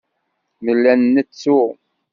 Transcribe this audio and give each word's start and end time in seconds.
Nella 0.65 0.93
nettu. 0.95 1.59